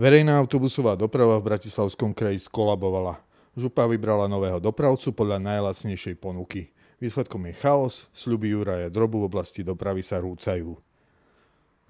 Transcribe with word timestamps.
Verejná 0.00 0.40
autobusová 0.40 0.96
doprava 0.96 1.36
v 1.36 1.52
Bratislavskom 1.52 2.16
kraji 2.16 2.40
skolabovala. 2.40 3.20
Župa 3.52 3.84
vybrala 3.84 4.32
nového 4.32 4.56
dopravcu 4.56 5.12
podľa 5.12 5.36
najlasnejšej 5.44 6.16
ponuky. 6.16 6.72
Výsledkom 7.04 7.44
je 7.44 7.60
chaos, 7.60 8.08
sľuby 8.16 8.48
Juraja 8.48 8.88
Drobu 8.88 9.20
v 9.20 9.28
oblasti 9.28 9.60
dopravy 9.60 10.00
sa 10.00 10.16
rúcajú. 10.16 10.72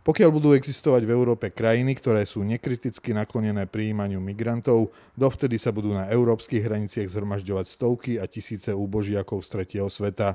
Pokiaľ 0.02 0.26
budú 0.26 0.58
existovať 0.58 1.06
v 1.06 1.14
Európe 1.14 1.54
krajiny, 1.54 1.94
ktoré 1.94 2.26
sú 2.26 2.42
nekriticky 2.42 3.14
naklonené 3.14 3.70
prijímaniu 3.70 4.18
migrantov, 4.18 4.90
dovtedy 5.14 5.54
sa 5.54 5.70
budú 5.70 5.94
na 5.94 6.10
európskych 6.10 6.66
hraniciach 6.66 7.14
zhromažďovať 7.14 7.66
stovky 7.70 8.18
a 8.18 8.26
tisíce 8.26 8.74
úbožiakov 8.74 9.38
z 9.46 9.48
tretieho 9.54 9.86
sveta 9.86 10.34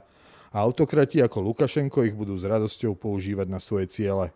a 0.56 0.58
autokrati 0.64 1.20
ako 1.20 1.52
Lukašenko 1.52 2.08
ich 2.08 2.16
budú 2.16 2.40
s 2.40 2.48
radosťou 2.48 2.96
používať 2.96 3.52
na 3.52 3.60
svoje 3.60 3.92
ciele. 3.92 4.32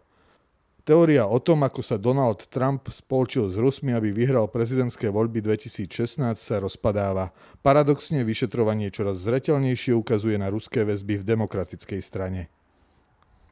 Teória 0.89 1.29
o 1.29 1.37
tom, 1.37 1.61
ako 1.61 1.85
sa 1.85 2.01
Donald 2.01 2.49
Trump 2.49 2.89
spolčil 2.89 3.45
s 3.45 3.61
Rusmi, 3.61 3.93
aby 3.93 4.09
vyhral 4.09 4.49
prezidentské 4.49 5.13
voľby 5.13 5.37
2016, 5.37 6.33
sa 6.33 6.57
rozpadáva. 6.57 7.29
Paradoxne 7.61 8.25
vyšetrovanie 8.25 8.89
čoraz 8.89 9.21
zretelnejšie 9.21 9.93
ukazuje 9.93 10.41
na 10.41 10.49
ruské 10.49 10.81
väzby 10.81 11.21
v 11.21 11.27
demokratickej 11.29 12.01
strane. 12.01 12.49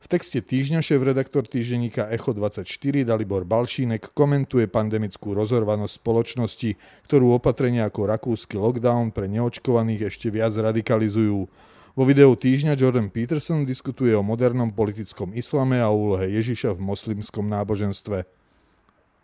V 0.01 0.09
texte 0.09 0.41
týždňa 0.41 0.81
šéf-redaktor 0.81 1.45
týždenníka 1.45 2.09
Echo24 2.09 3.05
Dalibor 3.05 3.45
Balšínek 3.45 4.17
komentuje 4.17 4.65
pandemickú 4.65 5.37
rozorvanosť 5.37 5.93
spoločnosti, 5.93 6.73
ktorú 7.05 7.37
opatrenia 7.37 7.85
ako 7.85 8.17
rakúsky 8.17 8.57
lockdown 8.57 9.13
pre 9.13 9.29
neočkovaných 9.29 10.09
ešte 10.09 10.33
viac 10.33 10.57
radikalizujú. 10.57 11.45
Vo 11.97 12.05
videu 12.05 12.29
týždňa 12.37 12.77
Jordan 12.77 13.09
Peterson 13.09 13.65
diskutuje 13.65 14.13
o 14.13 14.21
modernom 14.21 14.69
politickom 14.69 15.33
islame 15.33 15.81
a 15.81 15.89
úlohe 15.89 16.29
Ježiša 16.29 16.77
v 16.77 16.93
moslimskom 16.93 17.49
náboženstve. 17.49 18.21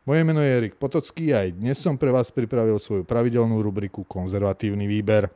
Moje 0.09 0.21
meno 0.25 0.41
je 0.41 0.57
Erik 0.57 0.81
Potocký 0.81 1.37
a 1.37 1.45
aj 1.45 1.53
dnes 1.53 1.77
som 1.77 2.01
pre 2.01 2.09
vás 2.09 2.33
pripravil 2.33 2.81
svoju 2.81 3.05
pravidelnú 3.05 3.61
rubriku 3.61 4.01
Konzervatívny 4.01 4.89
výber. 4.89 5.29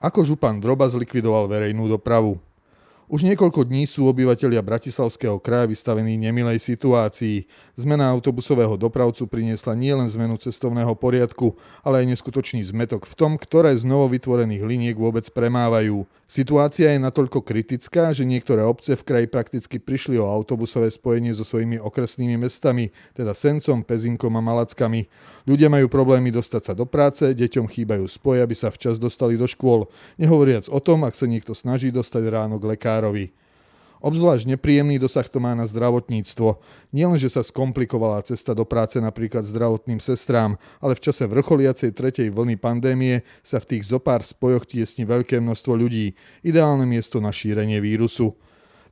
Ako 0.00 0.24
župan 0.24 0.56
Droba 0.56 0.88
zlikvidoval 0.88 1.44
verejnú 1.52 1.84
dopravu? 1.84 2.40
Už 3.04 3.20
niekoľko 3.20 3.68
dní 3.68 3.84
sú 3.84 4.08
obyvatelia 4.08 4.64
Bratislavského 4.64 5.36
kraja 5.36 5.68
vystavení 5.68 6.16
nemilej 6.16 6.56
situácii. 6.56 7.44
Zmena 7.76 8.08
autobusového 8.08 8.80
dopravcu 8.80 9.28
priniesla 9.28 9.76
nielen 9.76 10.08
zmenu 10.08 10.40
cestovného 10.40 10.96
poriadku, 10.96 11.52
ale 11.84 12.00
aj 12.00 12.16
neskutočný 12.16 12.64
zmetok 12.64 13.04
v 13.04 13.12
tom, 13.12 13.36
ktoré 13.36 13.76
z 13.76 13.84
novovytvorených 13.84 14.64
liniek 14.64 14.96
vôbec 14.96 15.28
premávajú. 15.28 16.08
Situácia 16.24 16.96
je 16.96 17.04
natoľko 17.04 17.44
kritická, 17.44 18.16
že 18.16 18.24
niektoré 18.24 18.64
obce 18.64 18.96
v 18.96 19.04
kraji 19.04 19.26
prakticky 19.28 19.76
prišli 19.76 20.16
o 20.16 20.24
autobusové 20.24 20.88
spojenie 20.88 21.36
so 21.36 21.44
svojimi 21.44 21.76
okresnými 21.76 22.40
mestami, 22.40 22.88
teda 23.12 23.36
Sencom, 23.36 23.84
Pezinkom 23.84 24.32
a 24.32 24.40
Malackami. 24.40 25.12
Ľudia 25.44 25.68
majú 25.68 25.92
problémy 25.92 26.32
dostať 26.32 26.62
sa 26.64 26.72
do 26.72 26.88
práce, 26.88 27.20
deťom 27.36 27.68
chýbajú 27.68 28.08
spoje, 28.08 28.40
aby 28.40 28.56
sa 28.56 28.72
včas 28.72 28.96
dostali 28.96 29.36
do 29.36 29.44
škôl. 29.44 29.92
Nehovoriac 30.16 30.72
o 30.72 30.80
tom, 30.80 31.04
ak 31.04 31.12
sa 31.12 31.28
niekto 31.28 31.52
snaží 31.52 31.92
dostať 31.92 32.32
ráno 32.32 32.56
k 32.56 32.72
lekáru 32.72 32.94
lekárovi. 33.04 33.36
Obzvlášť 34.04 34.52
nepríjemný 34.52 35.00
dosah 35.00 35.24
to 35.24 35.40
má 35.40 35.56
na 35.56 35.64
zdravotníctvo. 35.64 36.60
Nielenže 36.92 37.32
sa 37.32 37.40
skomplikovala 37.40 38.20
cesta 38.20 38.52
do 38.52 38.68
práce 38.68 39.00
napríklad 39.00 39.48
zdravotným 39.48 39.96
sestrám, 39.96 40.60
ale 40.76 40.92
v 40.92 41.08
čase 41.08 41.24
vrcholiacej 41.24 41.96
tretej 41.96 42.28
vlny 42.28 42.60
pandémie 42.60 43.24
sa 43.40 43.64
v 43.64 43.76
tých 43.76 43.88
zopár 43.88 44.20
spojoch 44.20 44.68
tiesni 44.68 45.08
veľké 45.08 45.40
množstvo 45.40 45.72
ľudí. 45.72 46.12
Ideálne 46.44 46.84
miesto 46.84 47.16
na 47.16 47.32
šírenie 47.32 47.80
vírusu. 47.80 48.36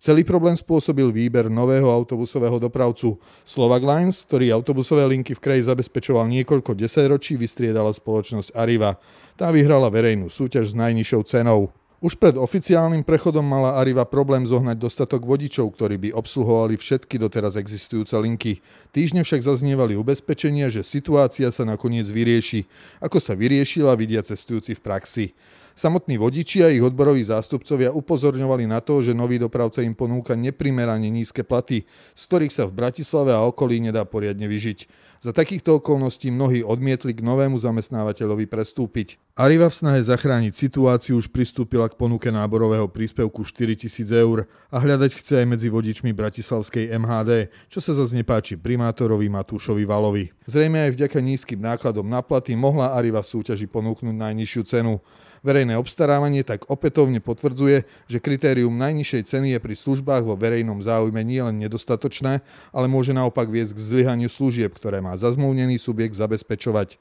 Celý 0.01 0.25
problém 0.25 0.57
spôsobil 0.57 1.13
výber 1.13 1.53
nového 1.53 1.93
autobusového 1.93 2.57
dopravcu. 2.57 3.21
Slovak 3.45 3.85
Lines, 3.85 4.25
ktorý 4.25 4.49
autobusové 4.57 5.05
linky 5.13 5.37
v 5.37 5.45
kraji 5.45 5.69
zabezpečoval 5.69 6.25
niekoľko 6.41 6.73
desaťročí, 6.73 7.37
vystriedala 7.37 7.93
spoločnosť 7.93 8.57
Arriva. 8.57 8.97
Tá 9.37 9.53
vyhrala 9.53 9.93
verejnú 9.93 10.33
súťaž 10.33 10.73
s 10.73 10.75
najnižšou 10.75 11.21
cenou. 11.29 11.69
Už 12.03 12.19
pred 12.19 12.35
oficiálnym 12.35 13.07
prechodom 13.07 13.47
mala 13.47 13.79
Arriva 13.79 14.03
problém 14.03 14.43
zohnať 14.43 14.75
dostatok 14.75 15.23
vodičov, 15.23 15.71
ktorí 15.71 16.03
by 16.03 16.09
obsluhovali 16.11 16.75
všetky 16.75 17.15
doteraz 17.15 17.55
existujúce 17.55 18.19
linky. 18.19 18.59
Týždne 18.91 19.23
však 19.23 19.47
zaznievali 19.47 19.95
ubezpečenia, 19.95 20.67
že 20.67 20.83
situácia 20.83 21.47
sa 21.55 21.63
nakoniec 21.63 22.11
vyrieši. 22.11 22.67
Ako 22.99 23.23
sa 23.23 23.39
vyriešila, 23.39 23.95
vidia 23.95 24.19
cestujúci 24.19 24.75
v 24.75 24.83
praxi. 24.83 25.27
Samotní 25.73 26.21
vodiči 26.21 26.61
a 26.61 26.69
ich 26.69 26.85
odboroví 26.85 27.25
zástupcovia 27.25 27.91
upozorňovali 27.91 28.69
na 28.69 28.85
to, 28.85 29.01
že 29.01 29.17
nový 29.17 29.41
dopravca 29.41 29.81
im 29.81 29.97
ponúka 29.97 30.37
neprimerane 30.37 31.09
nízke 31.09 31.41
platy, 31.41 31.89
z 32.13 32.23
ktorých 32.29 32.53
sa 32.53 32.65
v 32.69 32.77
Bratislave 32.77 33.33
a 33.33 33.41
okolí 33.49 33.81
nedá 33.81 34.05
poriadne 34.05 34.45
vyžiť. 34.45 35.11
Za 35.23 35.31
takýchto 35.31 35.79
okolností 35.79 36.35
mnohí 36.35 36.67
odmietli 36.67 37.15
k 37.15 37.23
novému 37.23 37.55
zamestnávateľovi 37.55 38.51
prestúpiť. 38.51 39.23
Arriva 39.39 39.71
v 39.71 39.79
snahe 39.79 40.03
zachrániť 40.03 40.51
situáciu 40.51 41.17
už 41.17 41.31
pristúpila 41.31 41.87
k 41.87 41.95
ponuke 41.95 42.29
náborového 42.29 42.91
príspevku 42.91 43.47
4000 43.47 44.03
eur 44.13 44.51
a 44.69 44.77
hľadať 44.83 45.15
chce 45.15 45.41
aj 45.41 45.47
medzi 45.47 45.71
vodičmi 45.71 46.11
bratislavskej 46.11 46.91
MHD, 46.99 47.55
čo 47.71 47.79
sa 47.79 47.95
zase 47.95 48.19
nepáči 48.19 48.59
primátorovi 48.59 49.31
Matúšovi 49.31 49.87
Valovi. 49.87 50.35
Zrejme 50.51 50.91
aj 50.91 50.99
vďaka 50.99 51.19
nízkym 51.23 51.63
nákladom 51.63 52.05
na 52.05 52.21
platy 52.21 52.59
mohla 52.59 52.93
Arriva 52.93 53.23
v 53.23 53.31
súťaži 53.31 53.71
ponúknuť 53.71 54.13
najnižšiu 54.13 54.63
cenu. 54.67 54.99
Verejné 55.43 55.75
obstarávanie 55.75 56.47
tak 56.47 56.71
opätovne 56.71 57.19
potvrdzuje, 57.19 57.83
že 58.07 58.23
kritérium 58.23 58.79
najnižšej 58.79 59.23
ceny 59.27 59.49
je 59.55 59.59
pri 59.59 59.75
službách 59.75 60.23
vo 60.23 60.39
verejnom 60.39 60.79
záujme 60.79 61.19
nielen 61.27 61.59
nedostatočné, 61.59 62.47
ale 62.71 62.87
môže 62.87 63.11
naopak 63.11 63.51
viesť 63.51 63.75
k 63.75 63.83
zlyhaniu 63.83 64.31
služieb, 64.31 64.71
ktoré 64.71 65.03
má 65.03 65.19
zazmluvnený 65.19 65.83
subjekt 65.83 66.15
zabezpečovať. 66.15 66.95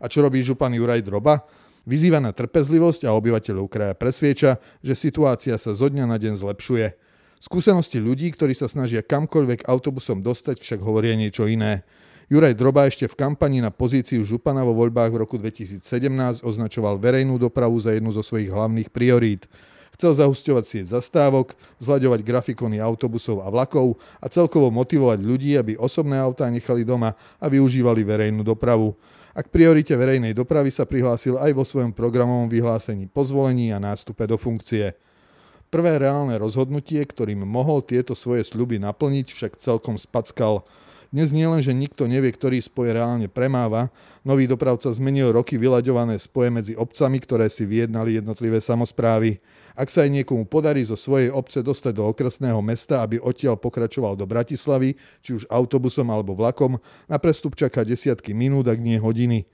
A 0.00 0.08
čo 0.08 0.24
robí 0.24 0.40
župan 0.40 0.72
Juraj 0.72 1.04
Droba? 1.04 1.44
Vyzýva 1.84 2.16
na 2.16 2.32
trpezlivosť 2.32 3.04
a 3.04 3.12
obyvateľov 3.12 3.68
kraja 3.68 3.92
presvieča, 3.92 4.56
že 4.80 4.96
situácia 4.96 5.60
sa 5.60 5.76
zo 5.76 5.92
dňa 5.92 6.08
na 6.08 6.16
deň 6.16 6.40
zlepšuje. 6.40 6.96
Skúsenosti 7.44 8.00
ľudí, 8.00 8.32
ktorí 8.32 8.56
sa 8.56 8.72
snažia 8.72 9.04
kamkoľvek 9.04 9.68
autobusom 9.68 10.24
dostať, 10.24 10.64
však 10.64 10.80
hovoria 10.80 11.12
niečo 11.12 11.44
iné. 11.44 11.84
Juraj 12.30 12.54
Droba 12.54 12.86
ešte 12.86 13.10
v 13.10 13.18
kampani 13.18 13.58
na 13.58 13.74
pozíciu 13.74 14.22
župana 14.22 14.62
vo 14.62 14.70
voľbách 14.76 15.10
v 15.10 15.20
roku 15.26 15.34
2017 15.42 15.82
označoval 16.46 16.94
verejnú 16.94 17.34
dopravu 17.34 17.74
za 17.82 17.90
jednu 17.90 18.14
zo 18.14 18.22
svojich 18.22 18.46
hlavných 18.46 18.94
priorít. 18.94 19.50
Chcel 19.98 20.14
zahusťovať 20.14 20.64
sieť 20.64 20.86
zastávok, 20.98 21.52
zľaďovať 21.82 22.20
grafikony 22.22 22.78
autobusov 22.78 23.42
a 23.42 23.50
vlakov 23.50 23.98
a 24.22 24.30
celkovo 24.30 24.70
motivovať 24.70 25.18
ľudí, 25.20 25.58
aby 25.58 25.74
osobné 25.74 26.16
autá 26.16 26.46
nechali 26.48 26.86
doma 26.86 27.12
a 27.42 27.46
využívali 27.50 28.06
verejnú 28.06 28.46
dopravu. 28.46 28.94
A 29.32 29.40
k 29.42 29.52
priorite 29.52 29.92
verejnej 29.96 30.32
dopravy 30.32 30.70
sa 30.70 30.86
prihlásil 30.86 31.40
aj 31.40 31.52
vo 31.52 31.64
svojom 31.64 31.90
programovom 31.90 32.48
vyhlásení 32.48 33.08
pozvolení 33.10 33.74
a 33.74 33.82
nástupe 33.82 34.24
do 34.28 34.38
funkcie. 34.38 34.94
Prvé 35.72 35.96
reálne 35.96 36.36
rozhodnutie, 36.36 37.00
ktorým 37.00 37.44
mohol 37.48 37.80
tieto 37.80 38.12
svoje 38.12 38.44
sľuby 38.44 38.78
naplniť, 38.78 39.26
však 39.34 39.58
celkom 39.58 39.98
spackal– 39.98 40.62
dnes 41.12 41.28
nie 41.28 41.44
len, 41.44 41.60
že 41.60 41.76
nikto 41.76 42.08
nevie, 42.08 42.32
ktorý 42.32 42.64
spoj 42.64 42.96
reálne 42.96 43.28
premáva, 43.28 43.92
nový 44.24 44.48
dopravca 44.48 44.88
zmenil 44.88 45.28
roky 45.28 45.60
vyľaďované 45.60 46.16
spoje 46.16 46.48
medzi 46.48 46.72
obcami, 46.72 47.20
ktoré 47.20 47.52
si 47.52 47.68
vyjednali 47.68 48.16
jednotlivé 48.16 48.64
samozprávy. 48.64 49.36
Ak 49.76 49.92
sa 49.92 50.08
aj 50.08 50.10
niekomu 50.10 50.48
podarí 50.48 50.80
zo 50.80 50.96
svojej 50.96 51.28
obce 51.28 51.60
dostať 51.60 51.92
do 52.00 52.08
okresného 52.08 52.56
mesta, 52.64 53.04
aby 53.04 53.20
odtiaľ 53.20 53.60
pokračoval 53.60 54.16
do 54.16 54.24
Bratislavy, 54.24 54.96
či 55.20 55.36
už 55.36 55.44
autobusom 55.52 56.08
alebo 56.08 56.32
vlakom, 56.32 56.80
na 57.04 57.20
prestup 57.20 57.60
čaká 57.60 57.84
desiatky 57.84 58.32
minút, 58.32 58.64
ak 58.72 58.80
nie 58.80 58.96
hodiny. 58.96 59.44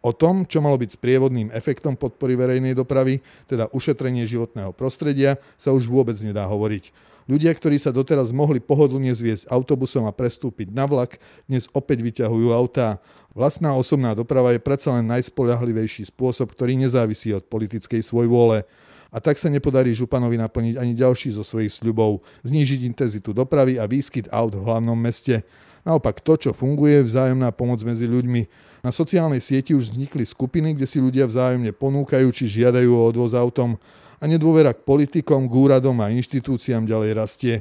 O 0.00 0.16
tom, 0.16 0.48
čo 0.48 0.64
malo 0.64 0.80
byť 0.80 0.96
sprievodným 0.96 1.52
efektom 1.52 1.96
podpory 2.00 2.40
verejnej 2.40 2.72
dopravy, 2.72 3.20
teda 3.44 3.68
ušetrenie 3.68 4.24
životného 4.24 4.72
prostredia, 4.72 5.36
sa 5.60 5.76
už 5.76 5.92
vôbec 5.92 6.16
nedá 6.24 6.48
hovoriť. 6.48 7.15
Ľudia, 7.26 7.50
ktorí 7.50 7.74
sa 7.82 7.90
doteraz 7.90 8.30
mohli 8.30 8.62
pohodlne 8.62 9.10
zviesť 9.10 9.50
autobusom 9.50 10.06
a 10.06 10.14
prestúpiť 10.14 10.70
na 10.70 10.86
vlak, 10.86 11.18
dnes 11.50 11.66
opäť 11.74 12.06
vyťahujú 12.06 12.54
autá. 12.54 13.02
Vlastná 13.34 13.74
osobná 13.74 14.14
doprava 14.14 14.54
je 14.54 14.62
predsa 14.62 14.94
len 14.94 15.10
najspolahlivejší 15.10 16.06
spôsob, 16.06 16.54
ktorý 16.54 16.78
nezávisí 16.78 17.34
od 17.34 17.42
politickej 17.50 17.98
svojvôle. 18.06 18.62
A 19.10 19.18
tak 19.18 19.42
sa 19.42 19.50
nepodarí 19.50 19.90
županovi 19.90 20.38
naplniť 20.38 20.78
ani 20.78 20.94
ďalší 20.94 21.34
zo 21.34 21.42
svojich 21.42 21.74
sľubov, 21.74 22.22
znížiť 22.46 22.86
intenzitu 22.86 23.34
dopravy 23.34 23.82
a 23.82 23.90
výskyt 23.90 24.30
aut 24.30 24.54
v 24.54 24.62
hlavnom 24.62 24.94
meste. 24.94 25.42
Naopak 25.82 26.22
to, 26.22 26.38
čo 26.38 26.50
funguje, 26.54 27.02
vzájomná 27.02 27.50
pomoc 27.50 27.82
medzi 27.82 28.06
ľuďmi. 28.06 28.46
Na 28.86 28.94
sociálnej 28.94 29.42
sieti 29.42 29.74
už 29.74 29.98
vznikli 29.98 30.22
skupiny, 30.22 30.78
kde 30.78 30.86
si 30.86 31.02
ľudia 31.02 31.26
vzájomne 31.26 31.74
ponúkajú 31.74 32.30
či 32.30 32.62
žiadajú 32.62 32.90
o 32.94 33.02
odvoz 33.10 33.34
autom 33.34 33.74
a 34.20 34.24
nedôvera 34.24 34.72
k 34.72 34.84
politikom, 34.84 35.48
k 35.48 35.54
úradom 35.54 35.96
a 36.00 36.12
inštitúciám 36.12 36.88
ďalej 36.88 37.10
rastie. 37.16 37.54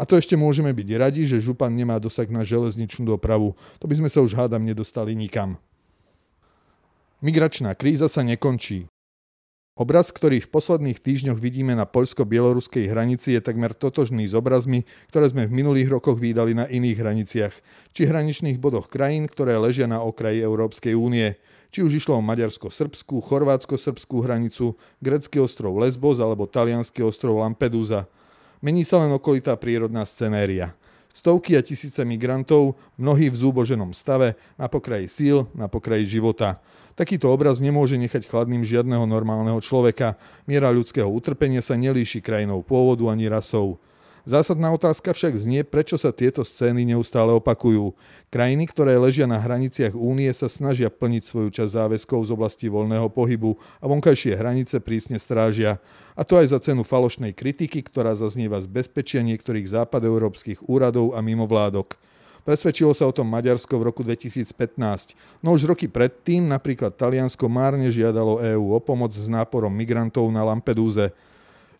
A 0.00 0.08
to 0.08 0.16
ešte 0.16 0.32
môžeme 0.32 0.72
byť 0.72 0.88
radi, 0.96 1.22
že 1.28 1.44
župan 1.44 1.76
nemá 1.76 2.00
dosah 2.00 2.24
na 2.32 2.40
železničnú 2.40 3.04
dopravu. 3.04 3.52
To 3.80 3.84
by 3.84 4.00
sme 4.00 4.08
sa 4.08 4.24
už 4.24 4.32
hádam 4.32 4.64
nedostali 4.64 5.12
nikam. 5.12 5.60
Migračná 7.20 7.76
kríza 7.76 8.08
sa 8.08 8.24
nekončí. 8.24 8.88
Obraz, 9.80 10.12
ktorý 10.12 10.44
v 10.44 10.52
posledných 10.52 11.00
týždňoch 11.00 11.40
vidíme 11.40 11.72
na 11.72 11.88
poľsko-bieloruskej 11.88 12.88
hranici, 12.92 13.32
je 13.32 13.40
takmer 13.40 13.72
totožný 13.72 14.28
s 14.28 14.36
obrazmi, 14.36 14.84
ktoré 15.08 15.32
sme 15.32 15.48
v 15.48 15.56
minulých 15.56 15.88
rokoch 15.88 16.20
vydali 16.20 16.52
na 16.52 16.68
iných 16.68 17.00
hraniciach, 17.00 17.54
či 17.96 18.04
hraničných 18.04 18.60
bodoch 18.60 18.92
krajín, 18.92 19.24
ktoré 19.24 19.56
ležia 19.56 19.88
na 19.88 20.04
okraji 20.04 20.44
Európskej 20.44 20.92
únie. 20.92 21.36
Či 21.70 21.86
už 21.86 22.02
išlo 22.02 22.18
o 22.18 22.22
maďarsko-srbskú, 22.26 23.22
chorvátsko-srbskú 23.22 24.26
hranicu, 24.26 24.74
grecký 24.98 25.38
ostrov 25.38 25.78
Lesbos 25.78 26.18
alebo 26.18 26.50
talianský 26.50 27.06
ostrov 27.06 27.38
Lampedusa. 27.38 28.10
Mení 28.58 28.82
sa 28.82 28.98
len 28.98 29.14
okolitá 29.14 29.54
prírodná 29.54 30.02
scenéria. 30.02 30.74
Stovky 31.14 31.54
a 31.54 31.62
tisíce 31.62 32.02
migrantov, 32.02 32.78
mnohí 32.98 33.30
v 33.30 33.38
zúboženom 33.38 33.94
stave, 33.94 34.38
na 34.58 34.66
pokraji 34.66 35.06
síl, 35.10 35.46
na 35.54 35.66
pokraji 35.66 36.06
života. 36.06 36.62
Takýto 36.98 37.30
obraz 37.30 37.62
nemôže 37.62 37.98
nechať 37.98 38.26
chladným 38.26 38.66
žiadneho 38.66 39.06
normálneho 39.06 39.58
človeka. 39.62 40.18
Miera 40.50 40.74
ľudského 40.74 41.06
utrpenia 41.06 41.62
sa 41.62 41.78
nelíši 41.78 42.18
krajinou 42.18 42.66
pôvodu 42.66 43.06
ani 43.10 43.30
rasou. 43.30 43.78
Zásadná 44.30 44.70
otázka 44.70 45.10
však 45.10 45.34
znie, 45.34 45.66
prečo 45.66 45.98
sa 45.98 46.14
tieto 46.14 46.46
scény 46.46 46.86
neustále 46.86 47.34
opakujú. 47.34 47.98
Krajiny, 48.30 48.70
ktoré 48.70 48.94
ležia 48.94 49.26
na 49.26 49.42
hraniciach 49.42 49.90
únie, 49.90 50.30
sa 50.30 50.46
snažia 50.46 50.86
plniť 50.86 51.22
svoju 51.26 51.50
časť 51.50 51.74
záväzkov 51.74 52.22
z 52.22 52.30
oblasti 52.30 52.70
voľného 52.70 53.10
pohybu 53.10 53.58
a 53.82 53.90
vonkajšie 53.90 54.38
hranice 54.38 54.78
prísne 54.78 55.18
strážia. 55.18 55.82
A 56.14 56.22
to 56.22 56.38
aj 56.38 56.54
za 56.54 56.62
cenu 56.62 56.86
falošnej 56.86 57.34
kritiky, 57.34 57.82
ktorá 57.82 58.14
zaznieva 58.14 58.62
z 58.62 58.70
bezpečia 58.70 59.18
niektorých 59.26 59.66
západoeurópskych 59.66 60.62
úradov 60.70 61.18
a 61.18 61.26
mimovládok. 61.26 61.98
Presvedčilo 62.46 62.94
sa 62.94 63.10
o 63.10 63.12
tom 63.12 63.26
Maďarsko 63.26 63.82
v 63.82 63.90
roku 63.90 64.06
2015. 64.06 65.42
No 65.42 65.58
už 65.58 65.66
roky 65.66 65.90
predtým 65.90 66.46
napríklad 66.46 66.94
Taliansko 66.94 67.50
márne 67.50 67.90
žiadalo 67.90 68.38
EÚ 68.46 68.78
o 68.78 68.80
pomoc 68.80 69.10
s 69.10 69.26
náporom 69.26 69.74
migrantov 69.74 70.30
na 70.30 70.46
Lampedúze. 70.46 71.10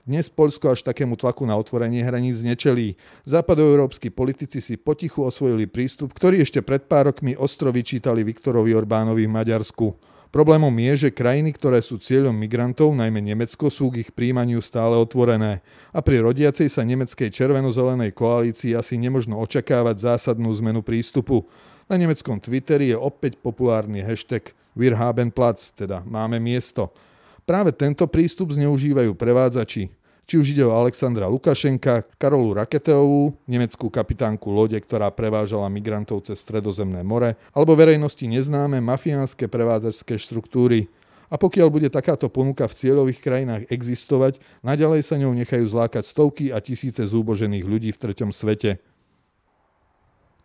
Dnes 0.08 0.32
Poľsko 0.32 0.72
až 0.72 0.80
takému 0.80 1.12
tlaku 1.20 1.44
na 1.44 1.60
otvorenie 1.60 2.00
hraníc 2.00 2.40
nečelí. 2.40 2.96
Západoeurópsky 3.28 4.08
politici 4.08 4.64
si 4.64 4.80
potichu 4.80 5.20
osvojili 5.20 5.68
prístup, 5.68 6.16
ktorý 6.16 6.40
ešte 6.40 6.64
pred 6.64 6.88
pár 6.88 7.12
rokmi 7.12 7.36
ostro 7.36 7.68
vyčítali 7.68 8.24
Viktorovi 8.24 8.72
Orbánovi 8.72 9.28
v 9.28 9.34
Maďarsku. 9.36 9.92
Problémom 10.32 10.72
je, 10.72 11.04
že 11.04 11.10
krajiny, 11.12 11.52
ktoré 11.52 11.84
sú 11.84 12.00
cieľom 12.00 12.32
migrantov, 12.32 12.96
najmä 12.96 13.20
Nemecko, 13.20 13.68
sú 13.68 13.92
k 13.92 14.06
ich 14.06 14.10
príjmaniu 14.14 14.64
stále 14.64 14.96
otvorené. 14.96 15.60
A 15.92 16.00
pri 16.00 16.24
rodiacej 16.24 16.72
sa 16.72 16.80
nemeckej 16.80 17.28
červeno-zelenej 17.28 18.16
koalícii 18.16 18.72
asi 18.72 18.96
nemožno 18.96 19.36
očakávať 19.36 20.00
zásadnú 20.00 20.48
zmenu 20.64 20.80
prístupu. 20.80 21.44
Na 21.90 22.00
nemeckom 22.00 22.40
Twitteri 22.40 22.88
je 22.88 22.96
opäť 22.96 23.36
populárny 23.42 24.00
hashtag 24.00 24.56
Wir 24.72 24.96
haben 24.96 25.28
Platz, 25.34 25.74
teda 25.74 26.06
máme 26.06 26.40
miesto. 26.40 26.94
Práve 27.50 27.74
tento 27.74 28.06
prístup 28.06 28.54
zneužívajú 28.54 29.10
prevádzači 29.18 29.90
či 30.30 30.38
už 30.38 30.54
ide 30.54 30.62
o 30.62 30.70
Alexandra 30.70 31.26
Lukašenka, 31.26 32.06
Karolu 32.14 32.54
Raketeovú, 32.54 33.34
nemeckú 33.50 33.90
kapitánku 33.90 34.46
lode, 34.54 34.78
ktorá 34.78 35.10
prevážala 35.10 35.66
migrantov 35.66 36.22
cez 36.22 36.38
Stredozemné 36.38 37.02
more, 37.02 37.34
alebo 37.50 37.74
verejnosti 37.74 38.22
neznáme 38.22 38.78
mafiánske 38.78 39.50
prevádzačské 39.50 40.14
štruktúry. 40.22 40.86
A 41.26 41.34
pokiaľ 41.34 41.66
bude 41.66 41.90
takáto 41.90 42.30
ponuka 42.30 42.70
v 42.70 42.78
cieľových 42.78 43.18
krajinách 43.18 43.66
existovať, 43.74 44.38
naďalej 44.62 45.02
sa 45.02 45.18
ňou 45.18 45.34
nechajú 45.34 45.66
zlákať 45.66 46.06
stovky 46.06 46.54
a 46.54 46.62
tisíce 46.62 47.02
zúbožených 47.02 47.66
ľudí 47.66 47.90
v 47.90 47.98
treťom 47.98 48.30
svete. 48.30 48.78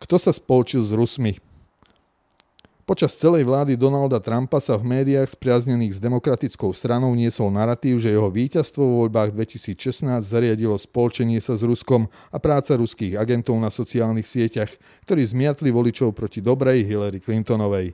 Kto 0.02 0.18
sa 0.18 0.34
spolčil 0.34 0.82
s 0.82 0.90
Rusmi? 0.90 1.38
Počas 2.86 3.18
celej 3.18 3.42
vlády 3.42 3.74
Donalda 3.74 4.22
Trumpa 4.22 4.62
sa 4.62 4.78
v 4.78 4.86
médiách 4.86 5.34
spriaznených 5.34 5.98
s 5.98 6.02
demokratickou 6.02 6.70
stranou 6.70 7.18
niesol 7.18 7.50
narratív, 7.50 7.98
že 7.98 8.14
jeho 8.14 8.30
víťazstvo 8.30 8.78
vo 8.78 8.94
voľbách 9.02 9.34
2016 9.34 10.22
zariadilo 10.22 10.78
spolčenie 10.78 11.42
sa 11.42 11.58
s 11.58 11.66
Ruskom 11.66 12.06
a 12.30 12.38
práca 12.38 12.78
ruských 12.78 13.18
agentov 13.18 13.58
na 13.58 13.74
sociálnych 13.74 14.30
sieťach, 14.30 14.70
ktorí 15.02 15.18
zmiatli 15.26 15.74
voličov 15.74 16.14
proti 16.14 16.38
dobrej 16.38 16.86
Hillary 16.86 17.18
Clintonovej. 17.18 17.90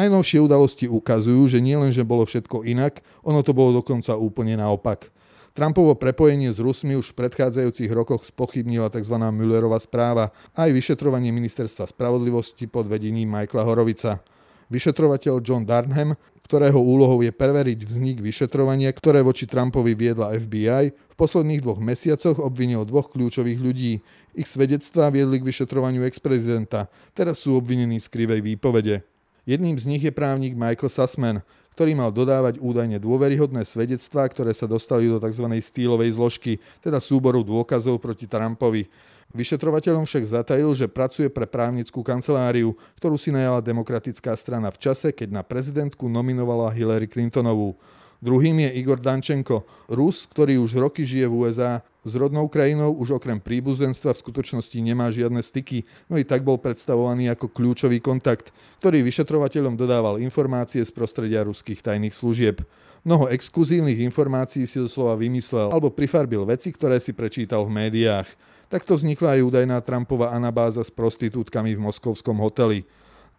Najnovšie 0.00 0.40
udalosti 0.40 0.88
ukazujú, 0.88 1.44
že 1.44 1.60
nielen, 1.60 1.92
že 1.92 2.00
bolo 2.00 2.24
všetko 2.24 2.64
inak, 2.64 3.04
ono 3.20 3.44
to 3.44 3.52
bolo 3.52 3.84
dokonca 3.84 4.16
úplne 4.16 4.56
naopak. 4.56 5.12
Trumpovo 5.50 5.98
prepojenie 5.98 6.54
s 6.54 6.62
Rusmi 6.62 6.94
už 6.94 7.10
v 7.10 7.26
predchádzajúcich 7.26 7.90
rokoch 7.90 8.22
spochybnila 8.22 8.86
tzv. 8.86 9.18
Müllerová 9.18 9.82
správa 9.82 10.30
aj 10.54 10.70
vyšetrovanie 10.70 11.34
ministerstva 11.34 11.90
spravodlivosti 11.90 12.70
pod 12.70 12.86
vedením 12.86 13.26
Michaela 13.26 13.66
Horovica. 13.66 14.22
Vyšetrovateľ 14.70 15.42
John 15.42 15.66
Darnham, 15.66 16.14
ktorého 16.46 16.78
úlohou 16.78 17.22
je 17.26 17.34
preveriť 17.34 17.82
vznik 17.82 18.18
vyšetrovania, 18.22 18.94
ktoré 18.94 19.26
voči 19.26 19.50
Trumpovi 19.50 19.98
viedla 19.98 20.34
FBI, 20.38 20.94
v 20.94 21.14
posledných 21.18 21.62
dvoch 21.62 21.82
mesiacoch 21.82 22.38
obvinil 22.38 22.86
dvoch 22.86 23.10
kľúčových 23.10 23.58
ľudí. 23.58 24.02
Ich 24.38 24.46
svedectvá 24.46 25.10
viedli 25.10 25.42
k 25.42 25.46
vyšetrovaniu 25.46 26.06
ex-prezidenta, 26.06 26.86
teraz 27.14 27.42
sú 27.42 27.58
obvinení 27.58 27.98
z 27.98 28.06
krivej 28.06 28.42
výpovede. 28.46 29.02
Jedným 29.50 29.78
z 29.82 29.84
nich 29.90 30.02
je 30.06 30.14
právnik 30.14 30.54
Michael 30.54 30.90
Sussman, 30.90 31.42
ktorý 31.74 31.96
mal 31.96 32.10
dodávať 32.10 32.58
údajne 32.58 32.98
dôveryhodné 32.98 33.62
svedectvá, 33.64 34.26
ktoré 34.28 34.50
sa 34.52 34.68
dostali 34.68 35.06
do 35.06 35.22
tzv. 35.22 35.46
stýlovej 35.48 36.16
zložky, 36.18 36.58
teda 36.82 36.98
súboru 36.98 37.40
dôkazov 37.40 38.02
proti 38.02 38.26
Trumpovi. 38.26 38.90
Vyšetrovateľom 39.30 40.10
však 40.10 40.26
zatajil, 40.26 40.74
že 40.74 40.90
pracuje 40.90 41.30
pre 41.30 41.46
právnickú 41.46 42.02
kanceláriu, 42.02 42.74
ktorú 42.98 43.14
si 43.14 43.30
najala 43.30 43.62
demokratická 43.62 44.34
strana 44.34 44.74
v 44.74 44.78
čase, 44.82 45.14
keď 45.14 45.30
na 45.30 45.42
prezidentku 45.46 46.10
nominovala 46.10 46.74
Hillary 46.74 47.06
Clintonovú. 47.06 47.78
Druhým 48.20 48.68
je 48.68 48.70
Igor 48.76 49.00
Dančenko, 49.00 49.64
Rus, 49.88 50.28
ktorý 50.28 50.60
už 50.60 50.76
roky 50.76 51.08
žije 51.08 51.24
v 51.24 51.48
USA. 51.48 51.80
S 52.04 52.12
rodnou 52.16 52.48
krajinou 52.52 52.92
už 52.96 53.16
okrem 53.16 53.40
príbuzenstva 53.40 54.12
v 54.12 54.22
skutočnosti 54.24 54.76
nemá 54.80 55.08
žiadne 55.08 55.40
styky, 55.40 55.88
no 56.08 56.20
i 56.20 56.24
tak 56.24 56.44
bol 56.44 56.60
predstavovaný 56.60 57.32
ako 57.32 57.52
kľúčový 57.52 58.00
kontakt, 58.00 58.52
ktorý 58.80 59.04
vyšetrovateľom 59.04 59.76
dodával 59.76 60.20
informácie 60.20 60.84
z 60.84 60.92
prostredia 60.92 61.44
ruských 61.44 61.80
tajných 61.80 62.12
služieb. 62.12 62.60
Mnoho 63.04 63.32
exkluzívnych 63.32 64.04
informácií 64.04 64.68
si 64.68 64.76
doslova 64.76 65.16
vymyslel 65.16 65.72
alebo 65.72 65.88
prifarbil 65.88 66.44
veci, 66.44 66.68
ktoré 66.72 67.00
si 67.00 67.16
prečítal 67.16 67.64
v 67.64 67.72
médiách. 67.72 68.28
Takto 68.68 69.00
vznikla 69.00 69.40
aj 69.40 69.44
údajná 69.48 69.76
Trumpova 69.80 70.36
anabáza 70.36 70.84
s 70.84 70.92
prostitútkami 70.92 71.72
v 71.72 71.80
moskovskom 71.80 72.36
hoteli. 72.36 72.84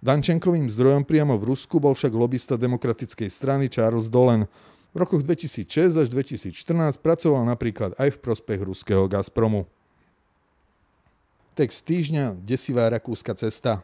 Dančenkovým 0.01 0.65
zdrojom 0.65 1.05
priamo 1.05 1.37
v 1.37 1.53
Rusku 1.53 1.77
bol 1.77 1.93
však 1.93 2.09
lobista 2.17 2.57
demokratickej 2.57 3.29
strany 3.29 3.69
Charles 3.69 4.09
Dolan, 4.09 4.49
v 4.91 4.95
rokoch 4.99 5.23
2006 5.23 5.95
až 5.95 6.07
2014 6.11 6.55
pracoval 6.99 7.47
napríklad 7.47 7.95
aj 7.95 8.15
v 8.15 8.21
prospech 8.21 8.59
ruského 8.59 9.07
Gazpromu. 9.07 9.67
Text 11.55 11.83
týždňa 11.87 12.35
Desivá 12.43 12.87
rakúska 12.91 13.35
cesta. 13.35 13.83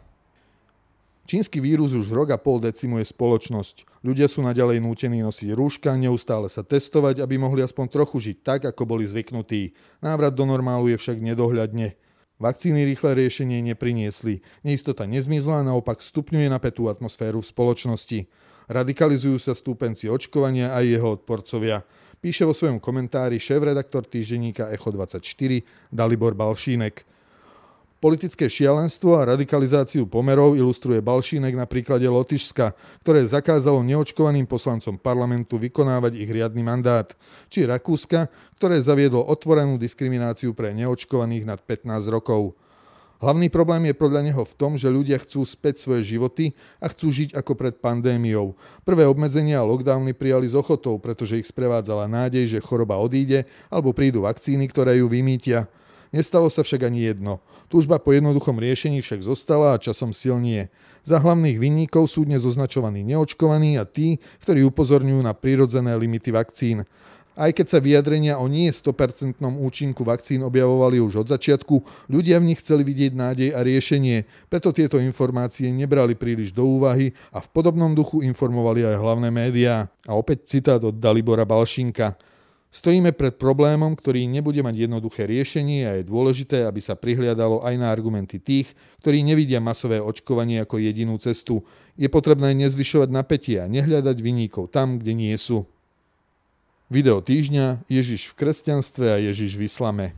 Čínsky 1.27 1.59
vírus 1.59 1.91
už 1.91 2.07
rok 2.15 2.31
a 2.31 2.39
pol 2.39 2.63
decimuje 2.63 3.03
spoločnosť. 3.03 3.83
Ľudia 3.99 4.31
sú 4.31 4.39
naďalej 4.39 4.79
nútení 4.79 5.19
nosiť 5.19 5.51
rúška, 5.51 5.91
neustále 5.99 6.47
sa 6.47 6.63
testovať, 6.63 7.19
aby 7.19 7.35
mohli 7.35 7.59
aspoň 7.59 7.91
trochu 7.91 8.31
žiť 8.31 8.37
tak, 8.39 8.61
ako 8.63 8.87
boli 8.87 9.03
zvyknutí. 9.03 9.75
Návrat 9.99 10.31
do 10.31 10.47
normálu 10.47 10.87
je 10.87 10.95
však 10.95 11.19
nedohľadne. 11.19 11.99
Vakcíny 12.39 12.87
rýchle 12.87 13.17
riešenie 13.19 13.59
nepriniesli. 13.59 14.39
Neistota 14.63 15.03
nezmizla, 15.03 15.67
naopak 15.67 15.99
stupňuje 15.99 16.47
napätú 16.47 16.87
atmosféru 16.87 17.43
v 17.43 17.49
spoločnosti. 17.51 18.19
Radikalizujú 18.67 19.39
sa 19.39 19.55
stúpenci 19.55 20.12
očkovania 20.12 20.75
a 20.75 20.83
jeho 20.83 21.15
odporcovia. 21.15 21.88
Píše 22.19 22.43
vo 22.43 22.51
svojom 22.51 22.83
komentári 22.83 23.39
šéf-redaktor 23.39 24.03
týždenníka 24.03 24.67
Echo24 24.75 25.63
Dalibor 25.88 26.36
Balšínek. 26.36 27.07
Politické 27.97 28.45
šialenstvo 28.45 29.17
a 29.17 29.25
radikalizáciu 29.33 30.05
pomerov 30.05 30.53
ilustruje 30.53 31.01
Balšínek 31.01 31.57
na 31.57 31.65
príklade 31.65 32.05
Lotyšska, 32.05 32.77
ktoré 33.01 33.25
zakázalo 33.25 33.81
neočkovaným 33.81 34.45
poslancom 34.45 35.01
parlamentu 35.01 35.57
vykonávať 35.57 36.13
ich 36.19 36.29
riadny 36.29 36.62
mandát, 36.62 37.09
či 37.50 37.65
Rakúska, 37.65 38.29
ktoré 38.59 38.83
zaviedlo 38.83 39.24
otvorenú 39.25 39.81
diskrimináciu 39.81 40.53
pre 40.53 40.75
neočkovaných 40.75 41.47
nad 41.47 41.59
15 41.63 42.13
rokov. 42.13 42.53
Hlavný 43.17 43.50
problém 43.50 43.89
je 43.89 43.97
podľa 43.97 44.21
neho 44.29 44.43
v 44.45 44.53
tom, 44.53 44.77
že 44.77 44.93
ľudia 44.93 45.17
chcú 45.17 45.41
späť 45.41 45.81
svoje 45.81 46.05
životy 46.05 46.53
a 46.77 46.86
chcú 46.93 47.09
žiť 47.09 47.29
ako 47.33 47.57
pred 47.57 47.74
pandémiou. 47.81 48.53
Prvé 48.86 49.09
obmedzenia 49.09 49.62
a 49.62 49.65
lockdowny 49.65 50.13
prijali 50.13 50.45
s 50.45 50.53
ochotou, 50.53 51.01
pretože 51.01 51.41
ich 51.41 51.50
sprevádzala 51.50 52.05
nádej, 52.05 52.45
že 52.45 52.62
choroba 52.62 53.01
odíde 53.01 53.50
alebo 53.74 53.89
prídu 53.89 54.21
vakcíny, 54.21 54.69
ktoré 54.69 55.01
ju 55.01 55.09
vymýtia. 55.09 55.65
Nestalo 56.13 56.47
sa 56.47 56.62
však 56.63 56.88
ani 56.88 57.09
jedno. 57.09 57.43
Túžba 57.67 58.00
po 58.00 58.15
jednoduchom 58.15 58.55
riešení 58.55 59.03
však 59.03 59.25
zostala 59.25 59.75
a 59.75 59.81
časom 59.81 60.15
silnie. 60.15 60.71
Za 61.03 61.19
hlavných 61.19 61.59
vinníkov 61.59 62.07
sú 62.07 62.24
dnes 62.24 62.47
označovaní 62.47 63.03
neočkovaní 63.03 63.75
a 63.75 63.83
tí, 63.83 64.21
ktorí 64.45 64.63
upozorňujú 64.71 65.19
na 65.25 65.36
prírodzené 65.36 65.91
limity 66.00 66.31
vakcín. 66.31 66.88
Aj 67.38 67.53
keď 67.53 67.70
sa 67.70 67.77
vyjadrenia 67.77 68.41
o 68.41 68.50
nie 68.50 68.74
100% 68.74 69.38
účinku 69.38 70.01
vakcín 70.01 70.41
objavovali 70.41 70.98
už 70.98 71.22
od 71.22 71.27
začiatku, 71.29 72.10
ľudia 72.10 72.41
v 72.41 72.50
nich 72.50 72.60
chceli 72.65 72.82
vidieť 72.82 73.13
nádej 73.13 73.50
a 73.53 73.62
riešenie, 73.62 74.25
preto 74.50 74.74
tieto 74.74 74.98
informácie 74.98 75.70
nebrali 75.70 76.17
príliš 76.17 76.50
do 76.50 76.65
úvahy 76.65 77.13
a 77.29 77.38
v 77.38 77.48
podobnom 77.53 77.94
duchu 77.94 78.25
informovali 78.25 78.89
aj 78.89 78.98
hlavné 78.98 79.29
médiá. 79.29 79.86
A 80.10 80.17
opäť 80.17 80.50
citát 80.50 80.82
od 80.82 80.98
Dalibora 80.98 81.46
Balšinka. 81.46 82.17
Stojíme 82.74 83.13
pred 83.13 83.38
problémom, 83.38 83.94
ktorý 83.94 84.25
nebude 84.25 84.60
mať 84.60 84.89
jednoduché 84.89 85.29
riešenie 85.29 85.88
a 85.88 85.91
je 86.01 86.10
dôležité, 86.10 86.65
aby 86.65 86.82
sa 86.82 86.98
prihliadalo 86.98 87.63
aj 87.63 87.74
na 87.79 87.94
argumenty 87.94 88.41
tých, 88.41 88.74
ktorí 89.06 89.22
nevidia 89.22 89.62
masové 89.62 90.01
očkovanie 90.01 90.65
ako 90.65 90.82
jedinú 90.82 91.15
cestu. 91.22 91.63
Je 91.96 92.10
potrebné 92.10 92.51
nezvyšovať 92.65 93.10
napätie 93.13 93.62
a 93.62 93.70
nehľadať 93.72 94.17
vyníkov 94.20 94.74
tam, 94.74 95.00
kde 95.00 95.13
nie 95.15 95.38
sú. 95.38 95.70
Video 96.88 97.20
týždňa 97.20 97.84
Ježiš 97.91 98.32
v 98.32 98.48
kresťanstve 98.48 99.12
a 99.12 99.20
Ježiš 99.20 99.60
v 99.60 99.67
islame. 99.67 100.15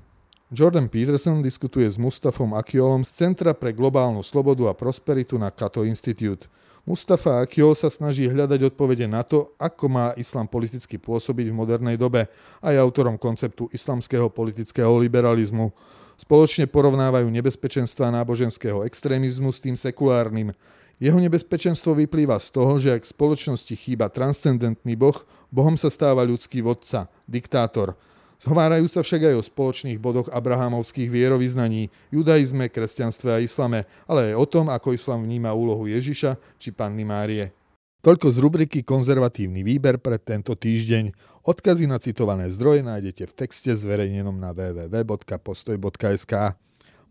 Jordan 0.54 0.86
Peterson 0.86 1.42
diskutuje 1.42 1.90
s 1.90 1.98
Mustafom 1.98 2.54
Akiolom 2.54 3.02
z 3.02 3.26
Centra 3.26 3.58
pre 3.58 3.74
globálnu 3.74 4.22
slobodu 4.22 4.70
a 4.70 4.78
prosperitu 4.78 5.42
na 5.42 5.50
Cato 5.50 5.82
Institute. 5.82 6.46
Mustafa 6.86 7.42
Akiol 7.42 7.74
sa 7.74 7.90
snaží 7.90 8.30
hľadať 8.30 8.70
odpovede 8.70 9.10
na 9.10 9.26
to, 9.26 9.58
ako 9.58 9.90
má 9.90 10.14
islám 10.14 10.46
politicky 10.46 11.02
pôsobiť 11.02 11.50
v 11.50 11.58
modernej 11.58 11.98
dobe 11.98 12.30
a 12.62 12.70
je 12.70 12.78
autorom 12.78 13.18
konceptu 13.18 13.66
islamského 13.74 14.30
politického 14.30 14.94
liberalizmu. 15.02 15.74
Spoločne 16.22 16.70
porovnávajú 16.70 17.34
nebezpečenstva 17.34 18.14
náboženského 18.14 18.86
extrémizmu 18.86 19.50
s 19.50 19.58
tým 19.58 19.74
sekulárnym. 19.74 20.54
Jeho 21.00 21.16
nebezpečenstvo 21.16 21.96
vyplýva 21.96 22.36
z 22.44 22.48
toho, 22.52 22.76
že 22.76 23.00
ak 23.00 23.08
v 23.08 23.14
spoločnosti 23.16 23.72
chýba 23.72 24.12
transcendentný 24.12 25.00
boh, 25.00 25.16
bohom 25.48 25.80
sa 25.80 25.88
stáva 25.88 26.28
ľudský 26.28 26.60
vodca, 26.60 27.08
diktátor. 27.24 27.96
Zhovárajú 28.40 28.88
sa 28.92 29.00
však 29.04 29.32
aj 29.32 29.36
o 29.36 29.44
spoločných 29.44 30.00
bodoch 30.00 30.28
abrahamovských 30.32 31.12
vierovýznaní, 31.12 31.92
judaizme, 32.12 32.68
kresťanstve 32.68 33.30
a 33.32 33.44
islame, 33.44 33.88
ale 34.08 34.32
aj 34.32 34.36
o 34.40 34.46
tom, 34.48 34.66
ako 34.68 34.96
islam 34.96 35.24
vníma 35.24 35.56
úlohu 35.56 35.88
Ježiša 35.88 36.36
či 36.60 36.72
Panny 36.72 37.08
Márie. 37.08 37.52
Toľko 38.00 38.32
z 38.32 38.38
rubriky 38.40 38.80
Konzervatívny 38.84 39.60
výber 39.60 40.00
pre 40.00 40.16
tento 40.20 40.56
týždeň. 40.56 41.12
Odkazy 41.44 41.84
na 41.84 42.00
citované 42.00 42.48
zdroje 42.48 42.80
nájdete 42.80 43.28
v 43.28 43.34
texte 43.36 43.76
zverejnenom 43.76 44.40
na 44.40 44.56
www.postoj.sk. 44.56 46.34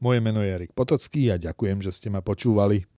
Moje 0.00 0.18
meno 0.24 0.40
je 0.40 0.48
Erik 0.48 0.72
Potocký 0.72 1.28
a 1.28 1.36
ďakujem, 1.36 1.84
že 1.84 1.92
ste 1.92 2.08
ma 2.08 2.24
počúvali. 2.24 2.97